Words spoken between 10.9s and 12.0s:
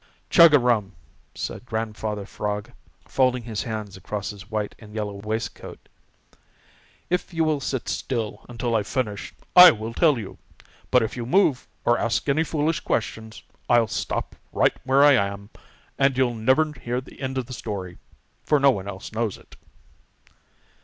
if you move or